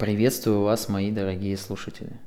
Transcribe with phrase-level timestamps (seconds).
[0.00, 2.18] Приветствую вас, мои дорогие слушатели.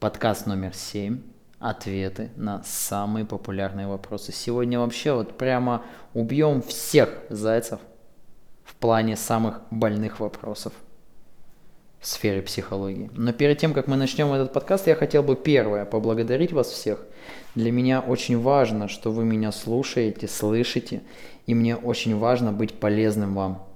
[0.00, 1.18] Подкаст номер 7.
[1.58, 4.32] Ответы на самые популярные вопросы.
[4.32, 5.82] Сегодня вообще вот прямо
[6.12, 7.80] убьем всех зайцев
[8.64, 10.74] в плане самых больных вопросов
[12.00, 13.08] в сфере психологии.
[13.14, 17.02] Но перед тем, как мы начнем этот подкаст, я хотел бы первое поблагодарить вас всех.
[17.54, 21.00] Для меня очень важно, что вы меня слушаете, слышите,
[21.46, 23.66] и мне очень важно быть полезным вам.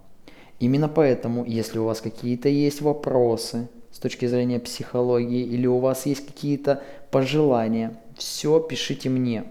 [0.60, 6.04] Именно поэтому, если у вас какие-то есть вопросы с точки зрения психологии или у вас
[6.04, 9.44] есть какие-то пожелания, все пишите мне.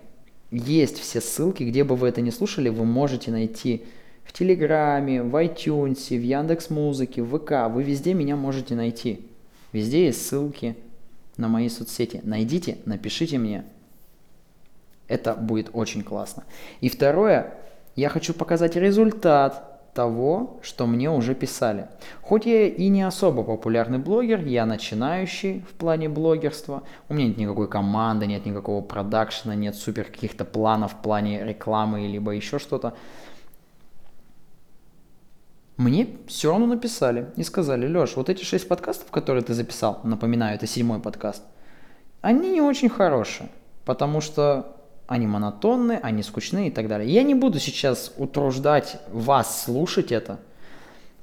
[0.52, 3.84] Есть все ссылки, где бы вы это не слушали, вы можете найти
[4.24, 7.74] в Телеграме, в iTunes, в Яндекс Музыке, в ВК.
[7.74, 9.26] Вы везде меня можете найти.
[9.74, 10.76] Везде есть ссылки
[11.38, 12.22] на мои соцсети.
[12.24, 13.66] Найдите, напишите мне.
[15.08, 16.44] Это будет очень классно.
[16.82, 17.56] И второе,
[17.96, 19.69] я хочу показать результат
[20.00, 21.90] того, что мне уже писали.
[22.22, 26.84] Хоть я и не особо популярный блогер, я начинающий в плане блогерства.
[27.10, 32.08] У меня нет никакой команды, нет никакого продакшена, нет супер каких-то планов в плане рекламы
[32.08, 32.94] либо еще что-то.
[35.76, 40.56] Мне все равно написали и сказали, Леш, вот эти шесть подкастов, которые ты записал, напоминаю,
[40.56, 41.44] это седьмой подкаст,
[42.22, 43.50] они не очень хорошие,
[43.84, 44.79] потому что
[45.10, 47.12] они монотонны, они скучны и так далее.
[47.12, 50.40] Я не буду сейчас утруждать вас слушать это,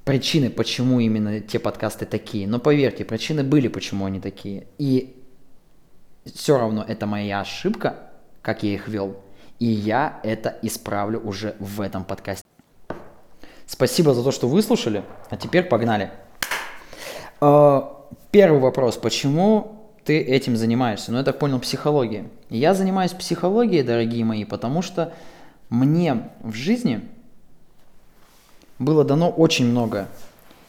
[0.04, 2.48] причины, почему именно те подкасты такие.
[2.48, 4.66] Но поверьте, причины были, почему они такие.
[4.78, 5.22] И
[6.24, 8.10] все равно это моя ошибка,
[8.42, 9.20] как я их вел.
[9.60, 12.44] И я это исправлю уже в этом подкасте.
[13.66, 15.04] Спасибо за то, что выслушали.
[15.30, 16.10] А теперь погнали.
[17.40, 18.96] А, первый вопрос.
[18.96, 19.75] Почему
[20.06, 21.10] ты этим занимаешься.
[21.10, 22.26] Ну, я так понял, психология.
[22.48, 25.12] Я занимаюсь психологией, дорогие мои, потому что
[25.68, 27.00] мне в жизни
[28.78, 30.06] было дано очень много.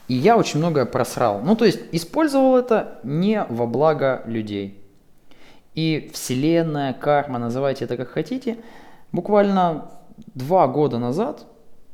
[0.07, 1.41] И я очень многое просрал.
[1.41, 4.81] Ну, то есть использовал это не во благо людей.
[5.75, 8.57] И вселенная, карма, называйте это как хотите,
[9.11, 9.91] буквально
[10.33, 11.45] два года назад,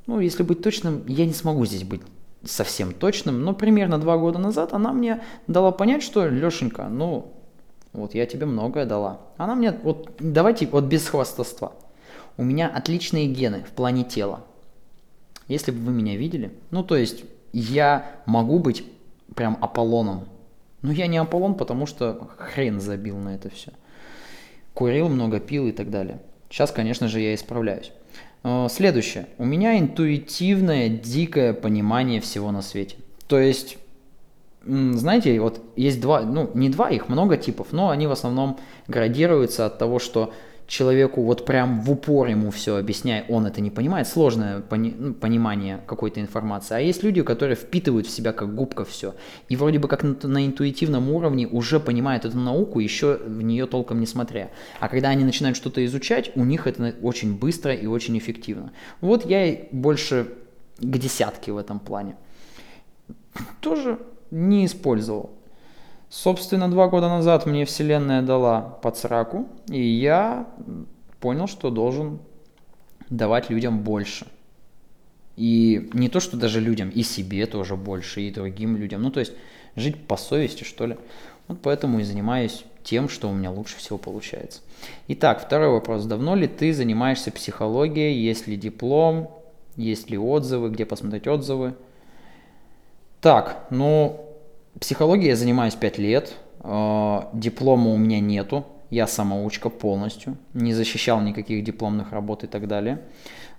[0.07, 2.01] ну, если быть точным, я не смогу здесь быть
[2.43, 7.33] совсем точным, но примерно два года назад она мне дала понять, что, Лешенька, ну,
[7.93, 9.21] вот я тебе многое дала.
[9.37, 11.73] Она мне, вот давайте вот без хвастовства.
[12.37, 14.43] У меня отличные гены в плане тела.
[15.47, 18.83] Если бы вы меня видели, ну то есть я могу быть
[19.35, 20.27] прям Аполлоном.
[20.81, 23.71] Но я не Аполлон, потому что хрен забил на это все.
[24.73, 26.19] Курил много, пил и так далее.
[26.49, 27.91] Сейчас, конечно же, я исправляюсь.
[28.43, 29.27] Э, следующее.
[29.37, 32.97] У меня интуитивное, дикое понимание всего на свете.
[33.27, 33.77] То есть
[34.65, 39.65] знаете, вот есть два, ну не два, их много типов, но они в основном градируются
[39.65, 40.33] от того, что
[40.73, 45.13] человеку вот прям в упор ему все объясняй, он это не понимает, сложное пони, ну,
[45.13, 46.75] понимание какой-то информации.
[46.75, 49.13] А есть люди, которые впитывают в себя как губка все.
[49.49, 53.67] И вроде бы как на, на интуитивном уровне уже понимают эту науку, еще в нее
[53.67, 54.49] толком не смотря.
[54.79, 58.71] А когда они начинают что-то изучать, у них это очень быстро и очень эффективно.
[58.99, 60.33] Вот я больше
[60.79, 62.15] к десятке в этом плане.
[63.61, 63.99] Тоже
[64.31, 65.29] не использовал.
[66.13, 70.47] Собственно, два года назад мне Вселенная дала под сраку, и я
[71.19, 72.19] понял, что должен
[73.09, 74.27] давать людям больше.
[75.37, 79.01] И не то, что даже людям, и себе тоже больше, и другим людям.
[79.01, 79.33] Ну, то есть
[79.75, 80.97] жить по совести, что ли.
[81.47, 84.61] Вот поэтому и занимаюсь тем, что у меня лучше всего получается.
[85.07, 86.05] Итак, второй вопрос.
[86.05, 88.13] Давно ли ты занимаешься психологией?
[88.13, 89.31] Есть ли диплом?
[89.77, 90.69] Есть ли отзывы?
[90.69, 91.73] Где посмотреть отзывы?
[93.19, 94.29] Так, ну,
[94.79, 101.21] психологией я занимаюсь 5 лет, э, диплома у меня нету, я самоучка полностью, не защищал
[101.21, 103.01] никаких дипломных работ и так далее.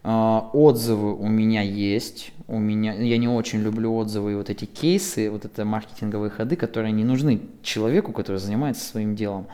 [0.02, 4.64] Э, отзывы у меня есть, у меня, я не очень люблю отзывы и вот эти
[4.64, 9.46] кейсы, вот это маркетинговые ходы, которые не нужны человеку, который занимается своим делом.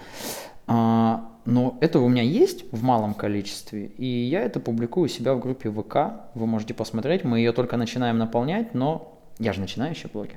[0.66, 5.34] Э, но это у меня есть в малом количестве, и я это публикую у себя
[5.34, 10.08] в группе ВК, вы можете посмотреть, мы ее только начинаем наполнять, но я же начинающий
[10.12, 10.36] блогер.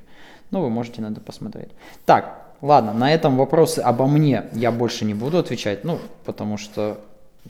[0.50, 1.70] Ну, вы можете на это посмотреть.
[2.06, 7.00] Так, ладно, на этом вопросы обо мне я больше не буду отвечать, ну, потому что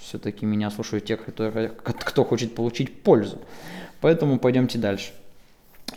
[0.01, 3.39] все-таки меня слушают те, которые, кто хочет получить пользу.
[4.01, 5.13] Поэтому пойдемте дальше.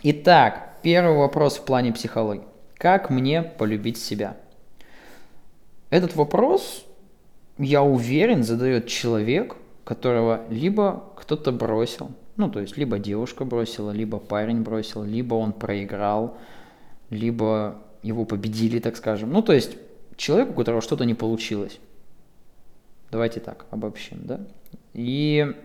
[0.03, 2.43] Итак, первый вопрос в плане психологии.
[2.77, 4.37] Как мне полюбить себя?
[5.89, 6.85] Этот вопрос,
[7.57, 14.19] я уверен, задает человек, которого либо кто-то бросил, ну, то есть, либо девушка бросила, либо
[14.19, 16.37] парень бросил, либо он проиграл,
[17.09, 19.31] либо его победили, так скажем.
[19.31, 19.77] Ну, то есть,
[20.15, 21.79] человек, у которого что-то не получилось.
[23.11, 24.39] Давайте так обобщим, да?
[24.93, 25.55] И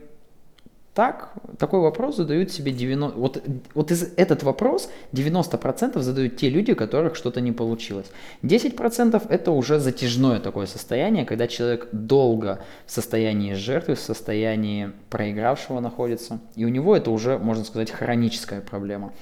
[0.95, 3.19] Так, такой вопрос задают себе 90...
[3.19, 3.43] Вот,
[3.73, 8.13] вот из, этот вопрос 90% задают те люди, у которых что-то не получилось.
[8.43, 15.81] 10% это уже затяжное такое состояние, когда человек долго в состоянии жертвы, в состоянии проигравшего
[15.81, 16.41] находится.
[16.57, 19.15] И у него это уже, можно сказать, хроническая проблема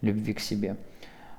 [0.00, 0.76] любви к себе.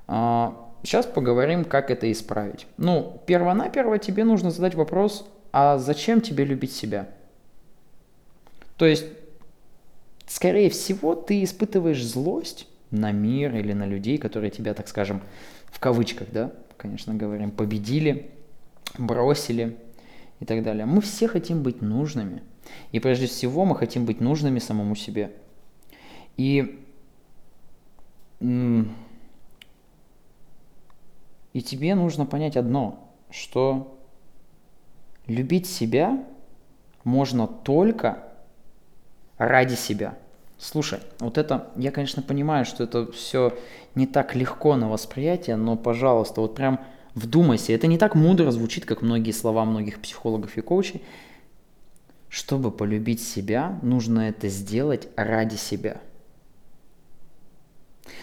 [0.08, 2.68] Сейчас а, поговорим, как это исправить.
[2.78, 7.10] Ну, перво-наперво тебе нужно задать вопрос, а зачем тебе любить себя?
[8.78, 9.06] То есть
[10.28, 15.22] скорее всего, ты испытываешь злость на мир или на людей, которые тебя, так скажем,
[15.66, 18.32] в кавычках, да, конечно, говорим, победили,
[18.98, 19.78] бросили
[20.40, 20.86] и так далее.
[20.86, 22.44] Мы все хотим быть нужными.
[22.92, 25.32] И прежде всего мы хотим быть нужными самому себе.
[26.38, 26.80] И,
[28.40, 28.86] и
[31.62, 34.00] тебе нужно понять одно, что
[35.28, 36.26] любить себя
[37.04, 38.33] можно только
[39.48, 40.18] ради себя.
[40.58, 43.58] Слушай, вот это, я, конечно, понимаю, что это все
[43.96, 46.80] не так легко на восприятие, но, пожалуйста, вот прям
[47.16, 47.74] вдумайся.
[47.74, 51.02] Это не так мудро звучит, как многие слова многих психологов и коучей.
[52.30, 56.02] Чтобы полюбить себя, нужно это сделать ради себя.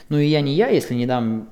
[0.09, 1.51] Ну и я не я, если не дам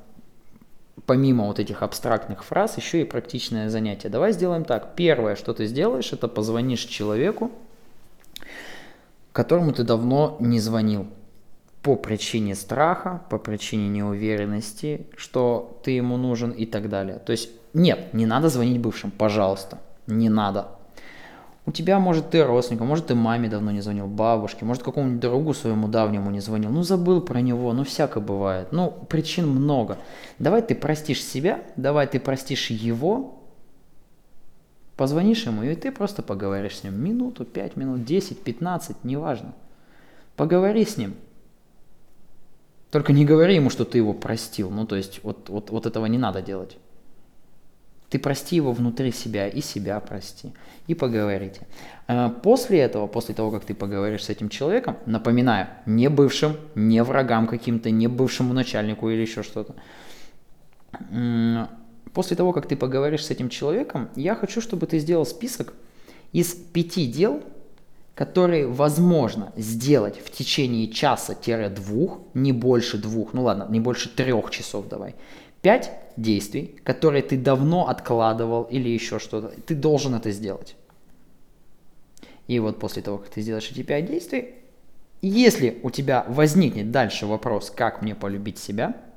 [1.06, 4.08] помимо вот этих абстрактных фраз, еще и практичное занятие.
[4.08, 4.94] Давай сделаем так.
[4.96, 7.52] Первое, что ты сделаешь, это позвонишь человеку,
[9.32, 11.06] которому ты давно не звонил
[11.82, 17.18] по причине страха, по причине неуверенности, что ты ему нужен и так далее.
[17.18, 20.68] То есть нет, не надо звонить бывшим, пожалуйста, не надо.
[21.66, 25.52] У тебя, может, ты родственник, может, ты маме давно не звонил, бабушке, может, какому-нибудь другу
[25.52, 28.68] своему давнему не звонил, ну, забыл про него, ну, всякое бывает.
[28.72, 29.98] Ну, причин много.
[30.38, 33.37] Давай ты простишь себя, давай ты простишь его,
[34.98, 37.00] Позвонишь ему, и ты просто поговоришь с ним.
[37.00, 39.54] Минуту, пять минут, десять, пятнадцать, неважно.
[40.34, 41.14] Поговори с ним.
[42.90, 44.70] Только не говори ему, что ты его простил.
[44.70, 46.76] Ну, то есть, вот, вот, вот этого не надо делать.
[48.10, 50.52] Ты прости его внутри себя и себя прости.
[50.88, 51.68] И поговорите.
[52.08, 57.04] А после этого, после того, как ты поговоришь с этим человеком, напоминаю, не бывшим, не
[57.04, 59.76] врагам каким-то, не бывшему начальнику или еще что-то,
[62.12, 65.74] после того, как ты поговоришь с этим человеком, я хочу, чтобы ты сделал список
[66.32, 67.42] из пяти дел,
[68.14, 74.88] которые возможно сделать в течение часа-двух, не больше двух, ну ладно, не больше трех часов
[74.88, 75.14] давай.
[75.62, 79.48] Пять действий, которые ты давно откладывал или еще что-то.
[79.66, 80.76] Ты должен это сделать.
[82.46, 84.54] И вот после того, как ты сделаешь эти пять действий,
[85.20, 88.96] если у тебя возникнет дальше вопрос, как мне полюбить себя–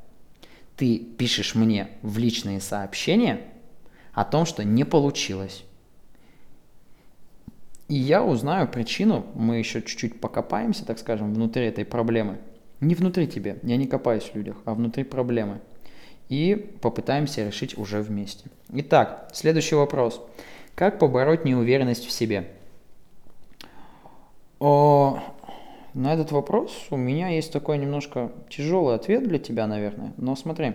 [0.82, 3.42] ты пишешь мне в личные сообщения
[4.14, 5.64] о том, что не получилось.
[7.88, 12.40] И я узнаю причину, мы еще чуть-чуть покопаемся, так скажем, внутри этой проблемы.
[12.80, 15.62] Не внутри тебя, я не копаюсь в людях, а внутри проблемы.
[16.30, 18.50] И попытаемся решить уже вместе.
[18.74, 20.20] Итак, следующий вопрос.
[20.74, 22.48] Как побороть неуверенность в себе?
[24.60, 25.22] О,
[25.94, 30.14] на этот вопрос у меня есть такой немножко тяжелый ответ для тебя, наверное.
[30.18, 30.74] Но смотри,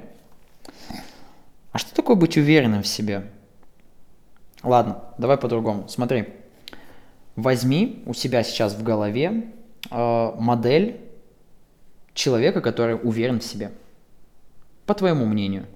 [1.73, 3.31] а что такое быть уверенным в себе?
[4.63, 5.89] Ладно, давай по-другому.
[5.89, 6.29] Смотри,
[7.35, 9.53] возьми у себя сейчас в голове
[9.91, 11.01] э, модель
[12.15, 13.73] человека, который уверен в себе.
[14.87, 15.67] По твоему мнению.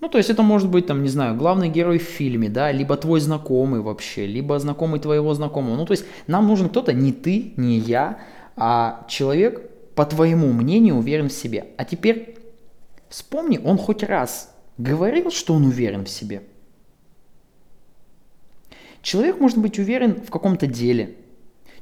[0.00, 2.96] Ну, то есть это может быть, там, не знаю, главный герой в фильме, да, либо
[2.96, 5.76] твой знакомый вообще, либо знакомый твоего знакомого.
[5.76, 8.20] Ну, то есть нам нужен кто-то, не ты, не я,
[8.56, 11.66] а человек, по твоему мнению, уверен в себе.
[11.76, 12.38] А теперь
[13.08, 16.42] вспомни, он хоть раз говорил, что он уверен в себе.
[19.02, 21.16] Человек может быть уверен в каком-то деле.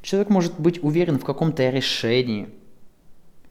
[0.00, 2.48] Человек может быть уверен в каком-то решении–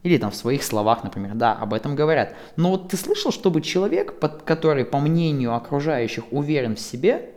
[0.05, 2.35] или там в своих словах, например, да, об этом говорят.
[2.57, 4.13] Но вот ты слышал, чтобы человек,
[4.45, 7.31] который, по мнению окружающих, уверен в себе,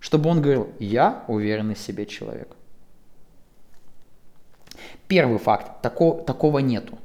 [0.00, 2.56] чтобы он говорил, я уверенный в себе человек.
[5.06, 6.98] Первый факт, тако, такого нету.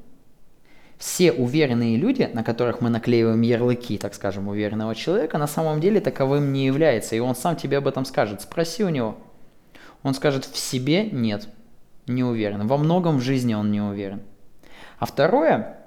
[0.98, 6.00] Все уверенные люди, на которых мы наклеиваем ярлыки, так скажем, уверенного человека, на самом деле
[6.00, 7.18] таковым не является.
[7.18, 8.40] И он сам тебе об этом скажет.
[8.40, 9.18] Спроси у него.
[10.02, 11.50] Он скажет, в себе нет
[12.08, 12.68] не уверен.
[12.68, 14.22] Во многом в жизни он не уверен.
[15.00, 15.78] А второе,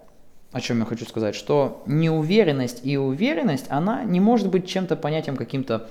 [0.52, 5.36] о чем я хочу сказать, что неуверенность и уверенность, она не может быть чем-то понятием
[5.36, 5.88] каким-то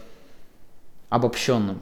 [1.10, 1.82] обобщенным.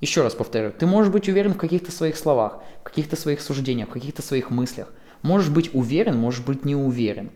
[0.00, 3.88] Еще раз повторю, ты можешь быть уверен в каких-то своих словах, в каких-то своих суждениях,
[3.88, 4.90] в каких-то своих мыслях.
[5.22, 7.30] Можешь быть уверен, можешь быть не уверен.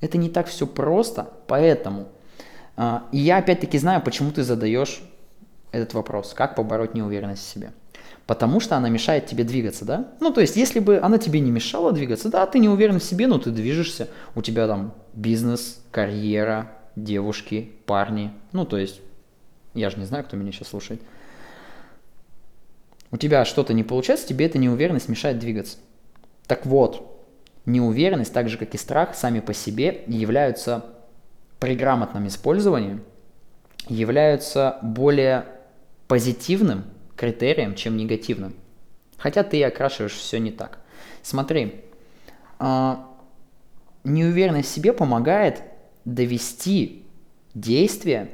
[0.00, 2.08] Это не так все просто, поэтому.
[3.12, 5.00] И я опять-таки знаю, почему ты задаешь
[5.70, 7.72] этот вопрос, как побороть неуверенность в себе.
[8.26, 10.12] Потому что она мешает тебе двигаться, да?
[10.20, 13.04] Ну, то есть, если бы она тебе не мешала двигаться, да, ты не уверен в
[13.04, 19.00] себе, но ты движешься, у тебя там бизнес, карьера, девушки, парни, ну, то есть,
[19.74, 21.02] я же не знаю, кто меня сейчас слушает.
[23.10, 25.78] У тебя что-то не получается, тебе эта неуверенность мешает двигаться.
[26.46, 27.26] Так вот,
[27.66, 30.84] неуверенность, так же как и страх, сами по себе являются
[31.58, 33.00] при грамотном использовании,
[33.88, 35.46] являются более
[36.08, 36.84] позитивным
[37.22, 38.52] критерием, чем негативным.
[39.16, 40.80] Хотя ты окрашиваешь все не так.
[41.22, 41.84] Смотри,
[42.58, 43.08] а,
[44.02, 45.62] неуверенность в себе помогает
[46.04, 47.06] довести
[47.54, 48.28] действие,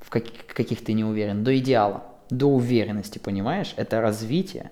[0.00, 3.74] в каких ты не уверен, до идеала, до уверенности, понимаешь?
[3.76, 4.70] Это развитие.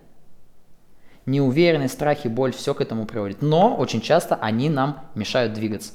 [1.27, 3.43] Неуверенность, страх и боль, все к этому приводит.
[3.43, 5.93] Но очень часто они нам мешают двигаться.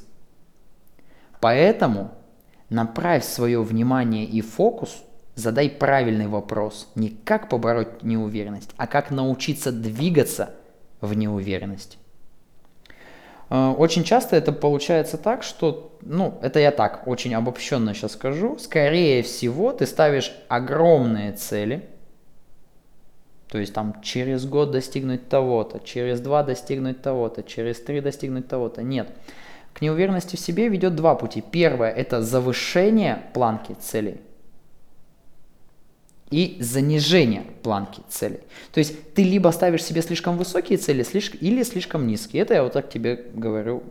[1.39, 2.11] Поэтому
[2.69, 5.01] направь свое внимание и фокус–
[5.35, 6.87] Задай правильный вопрос.
[6.95, 10.51] Не как побороть неуверенность, а как научиться двигаться
[11.01, 11.97] в неуверенности.
[13.49, 18.59] Э, очень часто это получается так, что, ну, это я так очень обобщенно сейчас скажу,
[18.59, 21.89] скорее всего ты ставишь огромные цели,
[23.47, 28.83] то есть там через год достигнуть того-то, через два достигнуть того-то, через три достигнуть того-то.
[28.83, 29.09] Нет.
[29.73, 31.41] К неуверенности в себе ведет два пути.
[31.41, 34.21] Первое– это завышение планки целей–
[36.33, 38.39] и занижение планки целей.
[38.71, 42.41] То есть ты либо ставишь себе слишком высокие цели слишком, или слишком низкие.
[42.41, 43.83] Это я вот так тебе говорю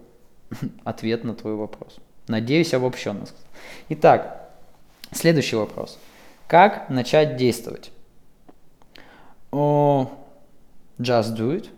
[0.84, 1.98] ответ на твой вопрос.
[2.26, 3.26] Надеюсь, обобщенно.
[3.90, 4.50] Итак,
[5.12, 6.00] следующий вопрос.
[6.48, 7.92] Как начать действовать?
[9.52, 10.10] Just
[10.98, 11.68] do it.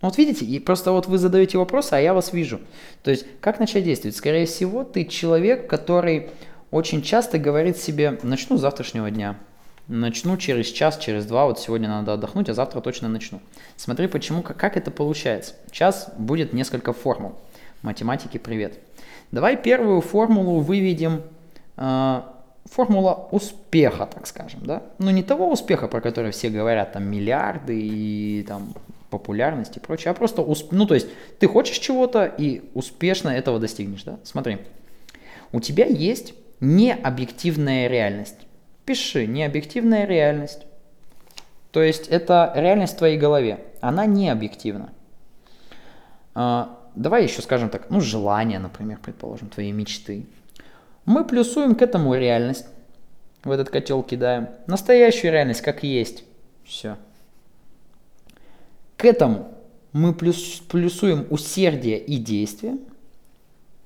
[0.00, 2.60] Вот видите, и просто вот вы задаете вопросы, а я вас вижу.
[3.04, 4.16] То есть, как начать действовать?
[4.16, 6.30] Скорее всего, ты человек, который
[6.74, 9.36] очень часто говорит себе, начну с завтрашнего дня,
[9.86, 13.40] начну через час, через два, вот сегодня надо отдохнуть, а завтра точно начну.
[13.76, 15.54] Смотри, почему, как, как это получается.
[15.70, 17.36] Сейчас будет несколько формул.
[17.82, 18.80] Математики, привет.
[19.30, 21.22] Давай первую формулу выведем,
[21.76, 22.22] э,
[22.64, 24.82] формула успеха, так скажем, да?
[24.98, 28.74] Ну не того успеха, про который все говорят, там миллиарды и там
[29.10, 30.72] популярность и прочее, а просто, усп...
[30.72, 31.06] ну то есть
[31.38, 34.18] ты хочешь чего-то и успешно этого достигнешь, да?
[34.24, 34.58] Смотри,
[35.52, 38.38] у тебя есть необъективная реальность.
[38.84, 40.66] Пиши, необъективная реальность.
[41.70, 43.64] То есть это реальность в твоей голове.
[43.80, 44.92] Она не объективна.
[46.34, 50.26] А, давай еще скажем так, ну желание, например, предположим, твои мечты.
[51.04, 52.66] Мы плюсуем к этому реальность.
[53.42, 54.48] В этот котел кидаем.
[54.66, 56.24] Настоящую реальность как есть.
[56.64, 56.96] Все.
[58.96, 59.52] К этому
[59.92, 62.78] мы плюс, плюсуем усердие и действие.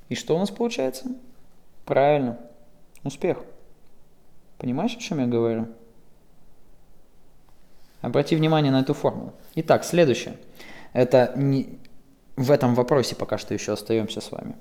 [0.08, 1.06] И что у нас получается?
[1.84, 2.38] Правильно.
[3.04, 3.38] Успех.
[4.58, 5.68] Понимаешь, о чем я говорю?
[8.00, 9.32] Обрати внимание на эту формулу.
[9.54, 10.36] Итак, следующее.
[10.92, 11.78] Это не...
[12.36, 14.56] в этом вопросе пока что еще остаемся с вами.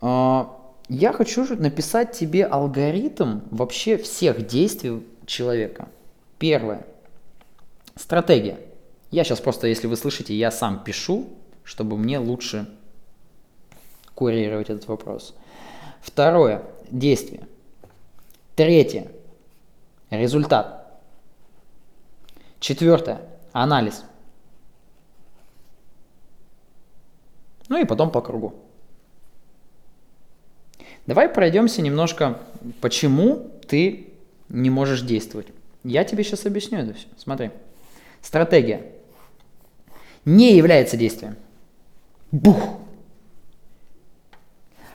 [0.00, 0.56] А,
[0.88, 5.88] я хочу написать тебе алгоритм вообще всех действий человека.
[6.38, 6.86] Первое.
[7.96, 8.58] Стратегия.
[9.10, 11.28] Я сейчас просто, если вы слышите, я сам пишу,
[11.64, 12.68] чтобы мне лучше
[14.14, 15.34] курировать этот вопрос.
[16.00, 16.62] Второе.
[16.90, 17.46] Действие.
[18.58, 19.06] Третье.
[20.10, 21.00] Результат.
[22.58, 23.20] Четвертое.
[23.52, 24.02] Анализ.
[27.68, 28.56] Ну и потом по кругу.
[31.06, 32.40] Давай пройдемся немножко,
[32.80, 34.08] почему ты
[34.48, 35.46] не можешь действовать.
[35.84, 37.06] Я тебе сейчас объясню это все.
[37.16, 37.52] Смотри.
[38.22, 38.90] Стратегия
[40.24, 41.36] не является действием.
[42.32, 42.80] Бух!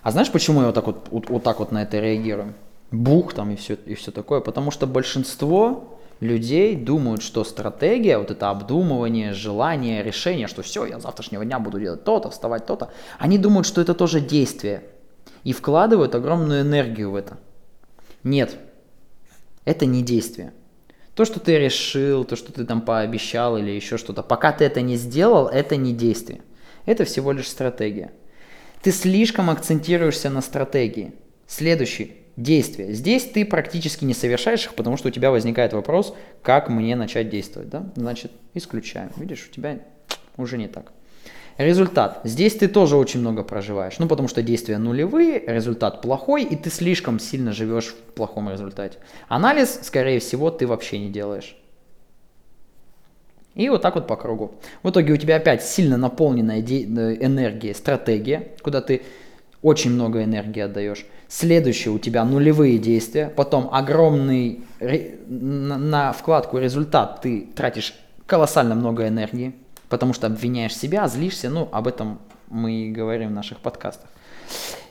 [0.02, 2.56] А знаешь, почему я вот так вот, вот, вот так вот на это реагирую?
[2.94, 8.32] Бух там и все, и все такое, потому что большинство людей думают, что стратегия, вот
[8.32, 13.38] это обдумывание, желание, решение, что все, я завтрашнего дня буду делать то-то, вставать то-то, они
[13.38, 14.84] думают, что это тоже действие
[15.44, 17.40] и вкладывают огромную энергию в это.
[18.24, 18.58] Нет,
[19.66, 20.54] это не действие.
[21.16, 24.82] То, что ты решил, то, что ты там пообещал или еще что-то, пока ты это
[24.82, 26.42] не сделал, это не действие.
[26.86, 28.12] Это всего лишь стратегия.
[28.82, 31.14] Ты слишком акцентируешься на стратегии.
[31.48, 32.94] Следующий действия.
[32.94, 37.30] Здесь ты практически не совершаешь их, потому что у тебя возникает вопрос, как мне начать
[37.30, 37.70] действовать.
[37.70, 37.86] Да?
[37.96, 39.12] Значит, исключаем.
[39.18, 39.80] Видишь, у тебя
[40.38, 40.92] уже не так.
[41.58, 42.22] Результат.
[42.24, 44.00] Здесь ты тоже очень много проживаешь.
[44.00, 48.98] Ну, потому что действия нулевые, результат плохой, и ты слишком сильно живешь в плохом результате.
[49.28, 51.56] Анализ, скорее всего, ты вообще не делаешь.
[53.54, 54.56] И вот так вот по кругу.
[54.82, 59.04] В итоге у тебя опять сильно наполненная энергией стратегия, куда ты
[59.64, 61.06] очень много энергии отдаешь.
[61.28, 67.96] Следующее у тебя нулевые действия, потом огромный на, на вкладку результат ты тратишь
[68.28, 69.56] колоссально много энергии,
[69.90, 74.10] потому что обвиняешь себя, злишься, ну, об этом мы и говорим в наших подкастах.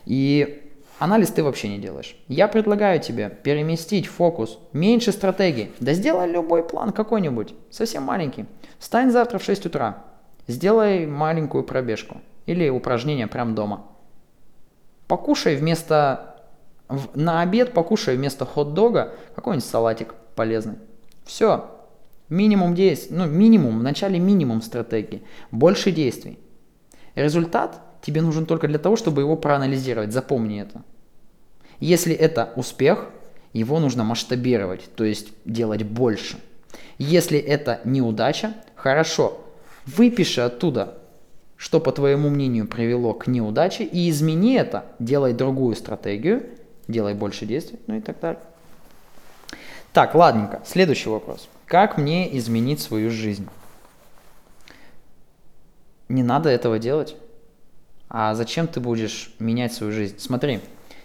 [0.05, 0.63] И
[0.99, 2.15] анализ ты вообще не делаешь.
[2.27, 5.71] Я предлагаю тебе переместить фокус, меньше стратегий.
[5.79, 8.45] Да сделай любой план какой-нибудь, совсем маленький.
[8.79, 10.03] Встань завтра в 6 утра,
[10.47, 13.85] сделай маленькую пробежку или упражнение прямо дома.
[15.07, 16.35] Покушай вместо,
[17.13, 20.75] на обед покушай вместо хот-дога какой-нибудь салатик полезный.
[21.25, 21.69] Все,
[22.29, 26.39] минимум действий, ну минимум, в начале минимум стратегии, больше действий.
[27.15, 30.11] Результат тебе нужен только для того, чтобы его проанализировать.
[30.11, 30.83] Запомни это.
[31.79, 33.09] Если это успех,
[33.53, 36.37] его нужно масштабировать, то есть делать больше.
[36.97, 39.43] Если это неудача, хорошо,
[39.85, 40.97] выпиши оттуда,
[41.57, 46.43] что по твоему мнению привело к неудаче, и измени это, делай другую стратегию,
[46.87, 48.41] делай больше действий, ну и так далее.
[49.93, 51.47] Так, ладненько, следующий вопрос.
[51.65, 53.47] Как мне изменить свою жизнь?
[56.09, 57.15] Не надо этого делать.
[58.09, 60.17] А зачем ты будешь менять свою жизнь?
[60.19, 60.59] Смотри,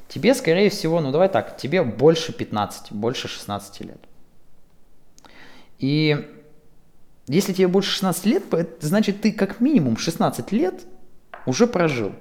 [0.09, 4.01] тебе, скорее всего, ну давай так, тебе больше 15, больше 16 лет.
[5.79, 6.38] И
[7.29, 8.45] если тебе больше 16 лет,
[8.81, 10.87] значит ты как минимум 16 лет
[11.47, 12.13] уже прожил.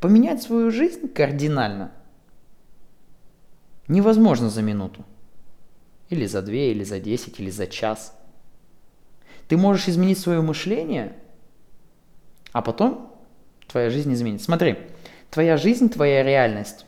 [0.00, 1.92] Поменять свою жизнь кардинально
[3.88, 5.04] невозможно за минуту.
[6.08, 8.16] Или за две, или за 10, или за час.
[9.48, 11.16] Ты можешь изменить свое мышление,
[12.52, 13.14] а потом
[13.66, 14.46] твоя жизнь изменится.
[14.46, 14.78] Смотри,
[15.30, 16.86] твоя жизнь, твоя реальность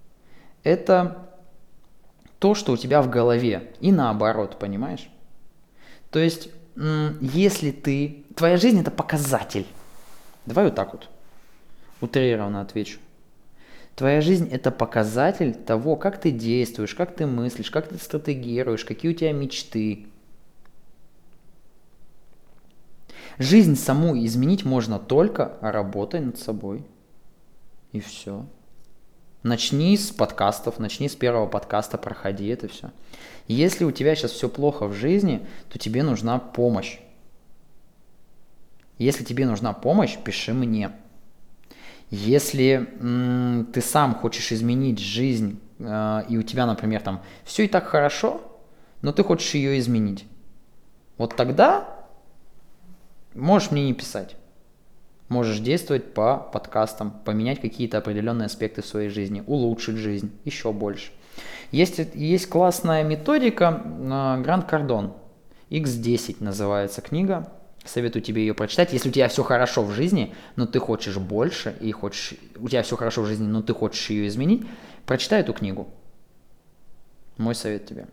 [0.62, 1.28] –это
[2.38, 5.08] то, что у тебя в голове, и наоборот, понимаешь?
[6.10, 8.24] То есть, если ты…
[8.36, 9.66] Твоя жизнь– это показатель.
[10.46, 11.08] Давай вот так вот,
[12.00, 12.98] утрированно отвечу.
[13.94, 19.12] Твоя жизнь– это показатель того, как ты действуешь, как ты мыслишь, как ты стратегируешь, какие
[19.12, 20.06] у тебя мечты,
[23.38, 26.84] Жизнь саму изменить можно только работая над собой.
[27.92, 28.46] И все.
[29.42, 32.90] Начни с подкастов, начни с первого подкаста, проходи это все.
[33.48, 36.98] Если у тебя сейчас все плохо в жизни, то тебе нужна помощь.
[38.98, 40.92] Если тебе нужна помощь, пиши мне.
[42.10, 47.68] Если м- ты сам хочешь изменить жизнь, э- и у тебя, например, там все и
[47.68, 48.42] так хорошо,
[49.00, 50.24] но ты хочешь ее изменить,
[51.18, 51.88] вот тогда
[53.34, 54.36] Можешь мне не писать.
[55.32, 61.10] Можешь действовать по подкастам, поменять какие-то определенные аспекты своей жизни, улучшить жизнь еще больше.
[61.70, 63.82] Есть, есть классная методика
[64.44, 65.14] Гранд Кардон.
[65.70, 67.50] X10 называется книга.
[67.82, 68.92] Советую тебе ее прочитать.
[68.92, 72.82] Если у тебя все хорошо в жизни, но ты хочешь больше, и хочешь, у тебя
[72.82, 74.66] все хорошо в жизни, но ты хочешь ее изменить,
[75.06, 75.88] прочитай эту книгу.
[77.38, 78.06] Мой совет тебе.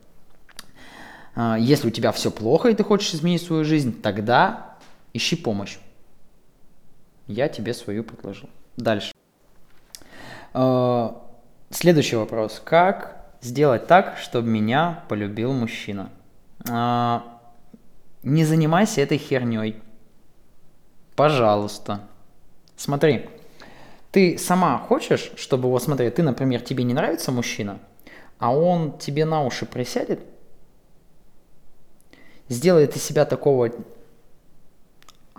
[1.36, 4.78] А, если у тебя все плохо, и ты хочешь изменить свою жизнь, тогда
[5.14, 5.80] ищи помощь.
[7.30, 8.50] Я тебе свою предложил.
[8.76, 9.14] Дальше.
[10.52, 11.24] А,
[11.70, 12.60] следующий вопрос.
[12.66, 16.10] Как сделать так, чтобы меня полюбил мужчина?
[16.68, 17.40] А,
[18.24, 19.80] не занимайся этой херней.
[21.16, 22.02] Пожалуйста.
[22.76, 23.30] Смотри,
[24.12, 27.78] ты сама хочешь, чтобы, вот смотри, ты, например, тебе не нравится мужчина,
[28.40, 30.20] а он тебе на уши присядет,
[32.48, 33.70] сделает из себя такого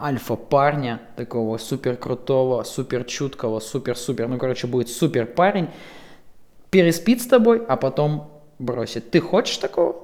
[0.00, 5.68] альфа-парня, такого супер крутого, супер чуткого, супер-супер, ну, короче, будет супер парень,
[6.70, 9.10] переспит с тобой, а потом бросит.
[9.10, 9.96] Ты хочешь такого?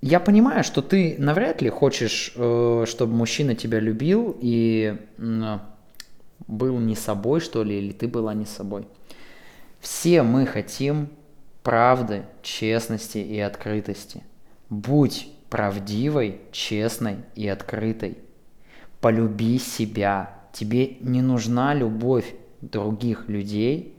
[0.00, 4.96] Я понимаю, что ты навряд ли хочешь, э, чтобы мужчина тебя любил и
[6.46, 8.86] был не собой, что ли, или ты была не собой.
[9.80, 11.08] Все мы хотим
[11.62, 14.22] правды, честности и открытости.
[14.68, 18.18] Будь правдивой, честной и открытой.
[19.00, 20.34] Полюби себя.
[20.52, 23.96] Тебе не нужна любовь других людей,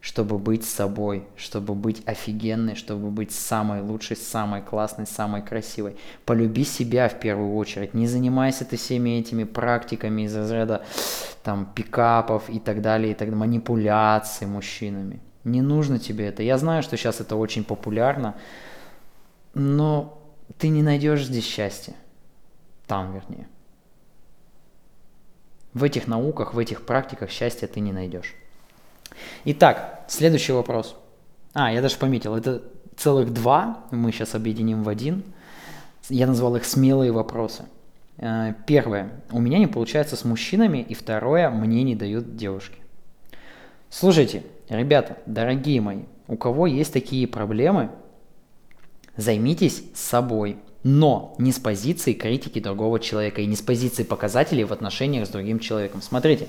[0.00, 5.96] чтобы быть собой, чтобы быть офигенной, чтобы быть самой лучшей, самой классной, самой красивой.
[6.24, 7.92] Полюби себя в первую очередь.
[7.92, 10.84] Не занимайся ты всеми этими практиками из разряда
[11.42, 15.18] там пикапов и так далее, и так далее, манипуляций мужчинами.
[15.42, 16.44] Не нужно тебе это.
[16.44, 18.36] Я знаю, что сейчас это очень популярно,
[19.54, 20.19] но
[20.60, 21.94] ты не найдешь здесь счастья.
[22.86, 23.48] Там, вернее.
[25.72, 28.34] В этих науках, в этих практиках счастья ты не найдешь.
[29.44, 30.96] Итак, следующий вопрос.
[31.54, 32.62] А, я даже пометил, это
[32.96, 35.24] целых два, мы сейчас объединим в один.
[36.08, 37.64] Я назвал их смелые вопросы.
[38.18, 39.10] Э, первое.
[39.30, 40.78] У меня не получается с мужчинами.
[40.78, 41.50] И второе.
[41.50, 42.78] Мне не дают девушки.
[43.88, 47.90] Слушайте, ребята, дорогие мои, у кого есть такие проблемы,
[49.20, 50.56] займитесь собой.
[50.82, 55.30] Но не с позиции критики другого человека и не с позиции показателей в отношениях с
[55.30, 56.00] другим человеком.
[56.00, 56.48] Смотрите,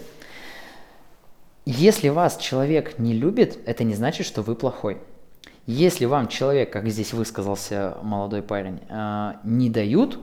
[1.65, 4.97] если вас человек не любит, это не значит, что вы плохой.
[5.67, 10.19] Если вам человек, как здесь высказался молодой парень, э, не дают,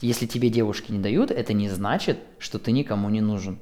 [0.00, 3.58] если тебе девушки не дают, это не значит, что ты никому не нужен.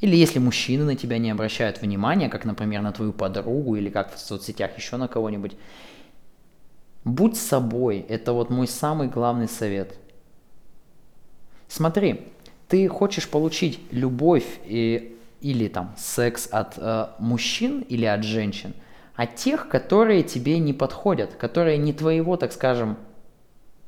[0.00, 4.14] Или если мужчины на тебя не обращают внимания, как, например, на твою подругу или как
[4.14, 5.56] в соцсетях еще на кого-нибудь,
[7.12, 8.04] будь собой.
[8.08, 9.94] Это вот мой самый главный совет.
[11.68, 12.28] Смотри,
[12.68, 18.74] ты хочешь получить любовь и, или там секс от э, мужчин или от женщин,
[19.16, 22.96] а тех, которые тебе не подходят, которые не твоего, так скажем,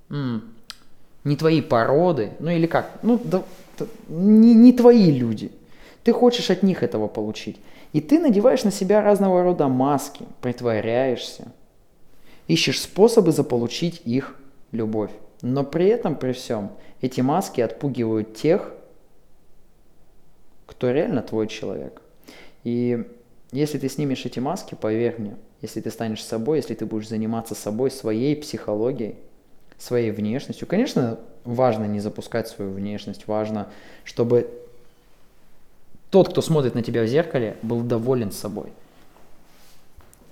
[0.09, 3.45] не твои породы, ну или как, ну да,
[4.09, 5.53] не, не твои люди–
[6.05, 7.61] ты хочешь от них этого получить.
[7.93, 11.49] И ты надеваешь на себя разного рода маски, притворяешься,
[12.51, 14.35] ищешь способы заполучить их
[14.73, 15.13] любовь.
[15.41, 18.75] Но при этом, при всем, эти маски отпугивают тех,
[20.67, 22.03] кто реально твой человек.
[22.65, 23.05] И
[23.53, 27.55] если ты снимешь эти маски, поверь мне, если ты станешь собой, если ты будешь заниматься
[27.55, 29.17] собой, своей психологией,
[29.79, 33.69] своей внешностью, конечно, важно не запускать свою внешность, важно,
[34.05, 34.51] чтобы
[36.11, 38.73] тот, кто смотрит на тебя в зеркале, был доволен собой.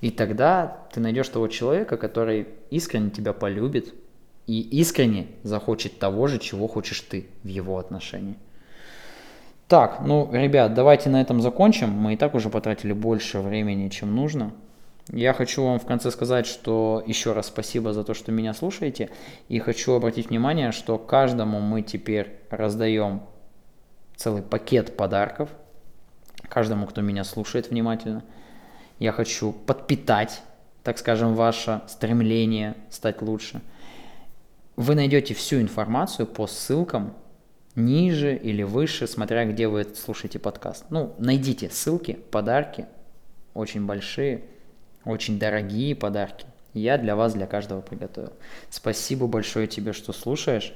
[0.00, 3.94] И тогда ты найдешь того человека, который искренне тебя полюбит
[4.46, 8.36] и искренне захочет того же, чего хочешь ты в его отношении.
[9.66, 11.90] Так, ну, ребят, давайте на этом закончим.
[11.90, 14.52] Мы и так уже потратили больше времени, чем нужно.
[15.10, 19.10] Я хочу вам в конце сказать, что еще раз спасибо за то, что меня слушаете.
[19.48, 23.22] И хочу обратить внимание, что каждому мы теперь раздаем
[24.16, 25.50] целый пакет подарков
[26.48, 28.24] каждому, кто меня слушает внимательно.
[28.98, 30.42] Я хочу подпитать,
[30.82, 33.60] так скажем, ваше стремление стать лучше.
[34.76, 37.14] Вы найдете всю информацию по ссылкам
[37.74, 40.86] ниже или выше, смотря где вы слушаете подкаст.
[40.90, 42.86] Ну, найдите ссылки, подарки,
[43.54, 44.44] очень большие,
[45.04, 46.46] очень дорогие подарки.
[46.74, 48.32] Я для вас, для каждого приготовил.
[48.70, 50.74] Спасибо большое тебе, что слушаешь.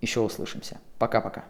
[0.00, 0.78] Еще услышимся.
[0.98, 1.44] Пока-пока.